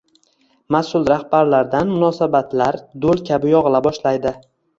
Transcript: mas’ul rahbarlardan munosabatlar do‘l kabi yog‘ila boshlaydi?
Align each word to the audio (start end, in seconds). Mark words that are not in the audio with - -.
mas’ul 0.75 1.03
rahbarlardan 1.09 1.91
munosabatlar 1.97 2.79
do‘l 3.05 3.23
kabi 3.29 3.53
yog‘ila 3.55 3.85
boshlaydi? 3.91 4.35